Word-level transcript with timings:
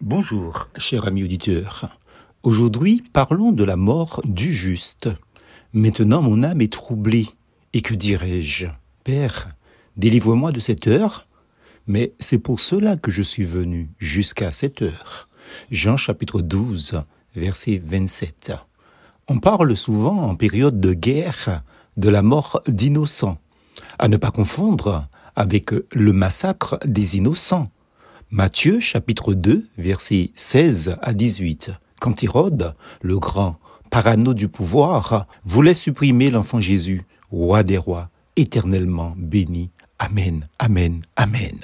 Bonjour, 0.00 0.68
cher 0.76 1.08
ami 1.08 1.24
auditeur. 1.24 1.98
Aujourd'hui, 2.44 3.02
parlons 3.12 3.50
de 3.50 3.64
la 3.64 3.74
mort 3.74 4.20
du 4.24 4.54
juste. 4.54 5.08
Maintenant, 5.72 6.22
mon 6.22 6.44
âme 6.44 6.60
est 6.60 6.72
troublée. 6.72 7.26
Et 7.72 7.82
que 7.82 7.94
dirais-je? 7.94 8.68
Père, 9.02 9.48
délivre-moi 9.96 10.52
de 10.52 10.60
cette 10.60 10.86
heure. 10.86 11.26
Mais 11.88 12.12
c'est 12.20 12.38
pour 12.38 12.60
cela 12.60 12.96
que 12.96 13.10
je 13.10 13.22
suis 13.22 13.42
venu 13.42 13.90
jusqu'à 13.98 14.52
cette 14.52 14.82
heure. 14.82 15.28
Jean 15.72 15.96
chapitre 15.96 16.42
12, 16.42 17.02
verset 17.34 17.82
27. 17.84 18.52
On 19.26 19.40
parle 19.40 19.76
souvent 19.76 20.22
en 20.22 20.36
période 20.36 20.78
de 20.78 20.94
guerre 20.94 21.64
de 21.96 22.08
la 22.08 22.22
mort 22.22 22.62
d'innocents, 22.68 23.38
à 23.98 24.06
ne 24.06 24.16
pas 24.16 24.30
confondre 24.30 25.06
avec 25.34 25.72
le 25.92 26.12
massacre 26.12 26.78
des 26.84 27.16
innocents. 27.16 27.68
Matthieu 28.30 28.78
chapitre 28.78 29.32
2 29.32 29.66
versets 29.78 30.32
16 30.34 30.98
à 31.00 31.14
18. 31.14 31.70
Quand 31.98 32.22
Hérode, 32.22 32.74
le 33.00 33.18
grand 33.18 33.56
parano 33.88 34.34
du 34.34 34.48
pouvoir, 34.48 35.26
voulait 35.46 35.72
supprimer 35.72 36.30
l'enfant 36.30 36.60
Jésus, 36.60 37.06
roi 37.30 37.62
des 37.62 37.78
rois, 37.78 38.10
éternellement 38.36 39.14
béni. 39.16 39.70
Amen, 39.98 40.46
amen, 40.58 41.00
amen. 41.16 41.58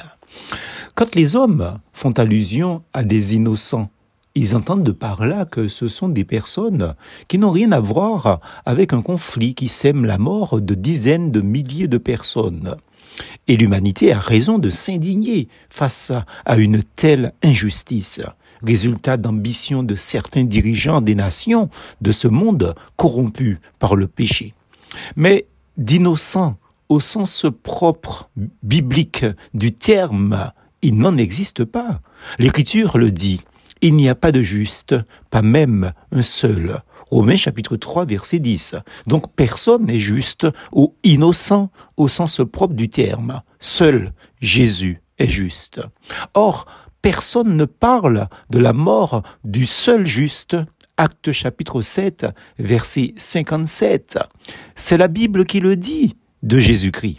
Quand 0.94 1.14
les 1.14 1.36
hommes 1.36 1.80
font 1.92 2.12
allusion 2.12 2.82
à 2.94 3.04
des 3.04 3.34
innocents, 3.34 3.90
ils 4.34 4.56
entendent 4.56 4.84
de 4.84 4.90
par 4.90 5.26
là 5.26 5.44
que 5.44 5.68
ce 5.68 5.86
sont 5.86 6.08
des 6.08 6.24
personnes 6.24 6.94
qui 7.28 7.36
n'ont 7.36 7.50
rien 7.50 7.72
à 7.72 7.80
voir 7.80 8.40
avec 8.64 8.94
un 8.94 9.02
conflit 9.02 9.54
qui 9.54 9.68
sème 9.68 10.06
la 10.06 10.16
mort 10.16 10.62
de 10.62 10.74
dizaines 10.74 11.30
de 11.30 11.42
milliers 11.42 11.88
de 11.88 11.98
personnes. 11.98 12.76
Et 13.48 13.56
l'humanité 13.56 14.12
a 14.12 14.18
raison 14.18 14.58
de 14.58 14.70
s'indigner 14.70 15.48
face 15.70 16.12
à 16.44 16.56
une 16.56 16.82
telle 16.82 17.32
injustice, 17.42 18.20
résultat 18.62 19.16
d'ambition 19.16 19.82
de 19.82 19.94
certains 19.94 20.44
dirigeants 20.44 21.00
des 21.00 21.14
nations 21.14 21.68
de 22.00 22.12
ce 22.12 22.28
monde 22.28 22.74
corrompu 22.96 23.58
par 23.78 23.96
le 23.96 24.06
péché. 24.06 24.54
Mais 25.16 25.46
d'innocents 25.76 26.56
au 26.88 27.00
sens 27.00 27.46
propre 27.62 28.30
biblique 28.62 29.24
du 29.54 29.72
terme, 29.72 30.52
il 30.82 30.96
n'en 30.96 31.16
existe 31.16 31.64
pas. 31.64 32.00
L'Écriture 32.38 32.98
le 32.98 33.10
dit. 33.10 33.40
Il 33.84 33.96
n'y 33.96 34.08
a 34.08 34.14
pas 34.14 34.32
de 34.32 34.40
juste, 34.40 34.94
pas 35.28 35.42
même 35.42 35.92
un 36.10 36.22
seul. 36.22 36.80
Romains 37.10 37.36
chapitre 37.36 37.76
3 37.76 38.06
verset 38.06 38.38
10. 38.38 38.76
Donc 39.06 39.30
personne 39.34 39.84
n'est 39.84 40.00
juste 40.00 40.46
ou 40.72 40.94
innocent 41.04 41.70
au 41.98 42.08
sens 42.08 42.40
propre 42.50 42.72
du 42.72 42.88
terme. 42.88 43.42
Seul 43.60 44.14
Jésus 44.40 45.02
est 45.18 45.28
juste. 45.28 45.82
Or, 46.32 46.64
personne 47.02 47.58
ne 47.58 47.66
parle 47.66 48.28
de 48.48 48.58
la 48.58 48.72
mort 48.72 49.22
du 49.44 49.66
seul 49.66 50.06
juste. 50.06 50.56
Acte 50.96 51.32
chapitre 51.32 51.82
7 51.82 52.28
verset 52.58 53.12
57. 53.18 54.18
C'est 54.76 54.96
la 54.96 55.08
Bible 55.08 55.44
qui 55.44 55.60
le 55.60 55.76
dit 55.76 56.16
de 56.42 56.58
Jésus-Christ. 56.58 57.18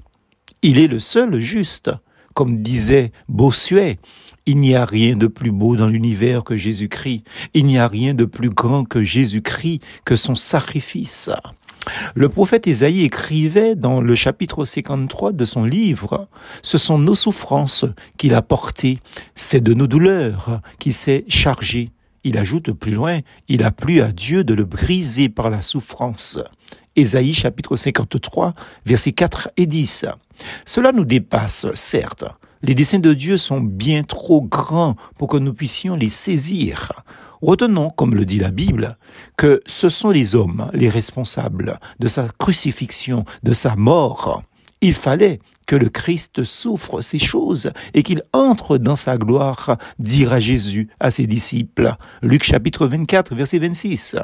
Il 0.64 0.80
est 0.80 0.88
le 0.88 0.98
seul 0.98 1.38
juste. 1.38 1.92
Comme 2.36 2.62
disait 2.62 3.14
Bossuet, 3.30 3.98
il 4.46 4.58
n'y 4.58 4.76
a 4.76 4.84
rien 4.84 5.16
de 5.16 5.28
plus 5.28 5.54
beau 5.54 5.78
dans 5.78 5.88
l'univers 5.88 6.44
que 6.44 6.58
Jésus-Christ. 6.58 7.24
Il 7.54 7.66
n'y 7.66 7.78
a 7.78 7.88
rien 7.88 8.14
de 8.14 8.26
plus 8.26 8.50
grand 8.50 8.84
que 8.84 9.04
Jésus-Christ, 9.04 9.82
que 10.04 10.18
son 10.18 10.36
sacrifice. 10.36 11.30
Le 12.14 12.28
prophète 12.28 12.68
Isaïe 12.68 13.04
écrivait 13.04 13.76
dans 13.76 14.02
le 14.02 14.16
chapitre 14.16 14.66
53 14.66 15.32
de 15.32 15.46
son 15.46 15.64
livre, 15.64 16.28
Ce 16.62 16.78
sont 16.78 17.00
nos 17.00 17.16
souffrances 17.16 17.86
qu'il 18.18 18.34
a 18.34 18.42
portées, 18.42 19.00
c'est 19.34 19.64
de 19.64 19.74
nos 19.74 19.88
douleurs 19.88 20.60
qu'il 20.78 20.94
s'est 20.94 21.24
chargé. 21.30 21.92
Il 22.26 22.40
ajoute 22.40 22.72
plus 22.72 22.92
loin, 22.92 23.20
il 23.48 23.64
a 23.64 23.70
plu 23.70 24.02
à 24.02 24.12
Dieu 24.12 24.44
de 24.44 24.56
le 24.56 24.66
briser 24.66 25.30
par 25.30 25.52
la 25.52 25.62
souffrance. 25.62 26.40
Ésaïe 26.96 27.36
chapitre 27.36 27.76
53, 27.76 28.52
versets 28.84 29.12
4 29.12 29.52
et 29.58 29.68
10. 29.68 30.06
Cela 30.66 30.92
nous 30.92 31.06
dépasse, 31.06 31.68
certes, 31.76 32.26
les 32.64 32.74
desseins 32.74 32.98
de 32.98 33.14
Dieu 33.14 33.38
sont 33.38 33.62
bien 33.62 34.02
trop 34.02 34.42
grands 34.42 34.96
pour 35.20 35.28
que 35.28 35.38
nous 35.38 35.54
puissions 35.54 35.96
les 35.96 36.10
saisir. 36.10 36.94
Retenons, 37.44 37.92
comme 37.92 38.16
le 38.16 38.26
dit 38.26 38.40
la 38.40 38.50
Bible, 38.50 38.98
que 39.38 39.62
ce 39.68 39.88
sont 39.88 40.10
les 40.10 40.34
hommes 40.34 40.72
les 40.74 40.90
responsables 40.90 41.80
de 42.00 42.08
sa 42.08 42.28
crucifixion, 42.40 43.24
de 43.44 43.54
sa 43.54 43.76
mort. 43.76 44.42
Il 44.82 44.96
fallait 44.96 45.40
que 45.66 45.76
le 45.76 45.90
Christ 45.90 46.44
souffre 46.44 47.02
ces 47.02 47.20
choses 47.20 47.72
et 47.94 48.04
qu'il 48.04 48.22
entre 48.34 48.78
dans 48.78 48.96
sa 48.96 49.18
gloire, 49.18 49.78
dira 50.00 50.40
Jésus 50.40 50.90
à 51.00 51.12
ses 51.12 51.28
disciples. 51.28 51.96
Luc 52.22 52.44
chapitre 52.44 52.88
24, 52.88 53.36
verset 53.36 53.60
26. 53.60 54.18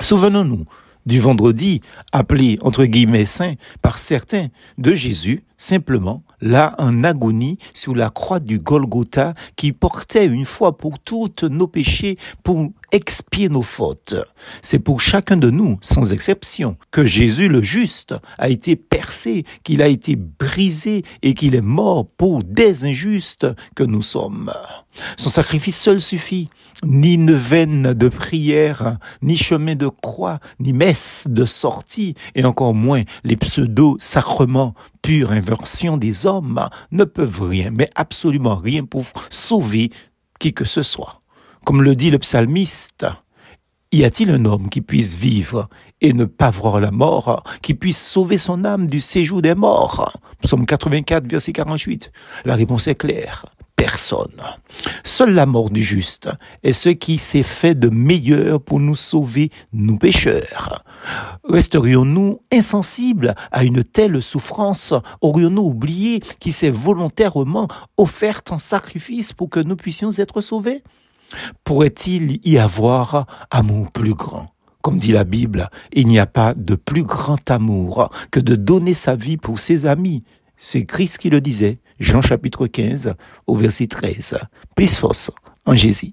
Souvenons-nous 0.00 0.64
du 1.06 1.20
vendredi, 1.20 1.80
appelé 2.12 2.58
entre 2.62 2.84
guillemets 2.84 3.24
saint 3.24 3.54
par 3.80 3.98
certains 3.98 4.48
de 4.78 4.94
Jésus, 4.94 5.42
simplement 5.62 6.24
là 6.40 6.74
en 6.78 7.04
agonie 7.04 7.56
sur 7.72 7.94
la 7.94 8.10
croix 8.10 8.40
du 8.40 8.58
Golgotha 8.58 9.34
qui 9.54 9.72
portait 9.72 10.26
une 10.26 10.44
fois 10.44 10.76
pour 10.76 10.98
toutes 10.98 11.44
nos 11.44 11.68
péchés 11.68 12.18
pour 12.42 12.68
expier 12.90 13.48
nos 13.48 13.62
fautes. 13.62 14.16
C'est 14.60 14.80
pour 14.80 15.00
chacun 15.00 15.36
de 15.36 15.50
nous, 15.50 15.78
sans 15.80 16.12
exception, 16.12 16.76
que 16.90 17.04
Jésus 17.04 17.48
le 17.48 17.62
juste 17.62 18.14
a 18.38 18.48
été 18.48 18.76
percé, 18.76 19.44
qu'il 19.62 19.82
a 19.82 19.88
été 19.88 20.16
brisé 20.16 21.04
et 21.22 21.34
qu'il 21.34 21.54
est 21.54 21.62
mort 21.62 22.06
pour 22.06 22.42
des 22.42 22.84
injustes 22.84 23.46
que 23.74 23.84
nous 23.84 24.02
sommes. 24.02 24.52
Son 25.16 25.30
sacrifice 25.30 25.80
seul 25.80 26.00
suffit. 26.00 26.48
Ni 26.84 27.14
une 27.14 27.32
veine 27.32 27.94
de 27.94 28.08
prière, 28.08 28.98
ni 29.22 29.36
chemin 29.36 29.76
de 29.76 29.86
croix, 29.86 30.40
ni 30.58 30.72
messe 30.72 31.26
de 31.28 31.44
sortie, 31.44 32.14
et 32.34 32.44
encore 32.44 32.74
moins 32.74 33.02
les 33.22 33.36
pseudo-sacrements, 33.36 34.74
pure 35.00 35.32
des 35.96 36.26
hommes, 36.26 36.68
ne 36.90 37.04
peuvent 37.04 37.42
rien, 37.42 37.70
mais 37.70 37.88
absolument 37.94 38.56
rien 38.56 38.84
pour 38.84 39.04
sauver 39.30 39.90
qui 40.38 40.52
que 40.52 40.64
ce 40.64 40.82
soit. 40.82 41.22
Comme 41.64 41.82
le 41.82 41.94
dit 41.94 42.10
le 42.10 42.18
psalmiste, 42.18 43.06
y 43.92 44.04
a-t-il 44.04 44.30
un 44.30 44.44
homme 44.44 44.68
qui 44.68 44.80
puisse 44.80 45.14
vivre 45.14 45.68
et 46.00 46.12
ne 46.12 46.24
pas 46.24 46.50
voir 46.50 46.80
la 46.80 46.90
mort, 46.90 47.44
qui 47.62 47.74
puisse 47.74 48.00
sauver 48.00 48.36
son 48.36 48.64
âme 48.64 48.88
du 48.88 49.00
séjour 49.00 49.42
des 49.42 49.54
morts? 49.54 50.18
Psaume 50.42 50.66
84, 50.66 51.26
verset 51.26 51.52
48. 51.52 52.10
La 52.44 52.56
réponse 52.56 52.88
est 52.88 52.94
claire 52.94 53.44
personne. 53.82 54.40
Seule 55.02 55.34
la 55.34 55.44
mort 55.44 55.68
du 55.68 55.82
juste 55.82 56.28
est 56.62 56.72
ce 56.72 56.88
qui 56.88 57.18
s'est 57.18 57.42
fait 57.42 57.74
de 57.74 57.88
meilleur 57.88 58.62
pour 58.62 58.78
nous 58.78 58.94
sauver, 58.94 59.50
nous 59.72 59.98
pécheurs. 59.98 60.84
Resterions-nous 61.42 62.42
insensibles 62.52 63.34
à 63.50 63.64
une 63.64 63.82
telle 63.82 64.22
souffrance? 64.22 64.94
Aurions-nous 65.20 65.62
oublié 65.62 66.20
qui 66.38 66.52
s'est 66.52 66.70
volontairement 66.70 67.66
offerte 67.96 68.52
en 68.52 68.58
sacrifice 68.58 69.32
pour 69.32 69.50
que 69.50 69.58
nous 69.58 69.74
puissions 69.74 70.12
être 70.12 70.40
sauvés? 70.40 70.84
Pourrait-il 71.64 72.38
y 72.46 72.58
avoir 72.58 73.26
amour 73.50 73.90
plus 73.90 74.14
grand? 74.14 74.54
Comme 74.80 75.00
dit 75.00 75.10
la 75.10 75.24
Bible, 75.24 75.70
il 75.92 76.06
n'y 76.06 76.20
a 76.20 76.26
pas 76.26 76.54
de 76.54 76.76
plus 76.76 77.02
grand 77.02 77.50
amour 77.50 78.10
que 78.30 78.38
de 78.38 78.54
donner 78.54 78.94
sa 78.94 79.16
vie 79.16 79.38
pour 79.38 79.58
ses 79.58 79.86
amis. 79.86 80.22
C'est 80.56 80.86
Christ 80.86 81.18
qui 81.18 81.30
le 81.30 81.40
disait, 81.40 81.80
Jean 82.02 82.20
chapitre 82.20 82.66
15 82.66 83.14
au 83.46 83.56
verset 83.56 83.86
13. 83.86 84.36
Plus 84.74 84.96
force 84.96 85.30
en 85.64 85.74
Jésus. 85.74 86.12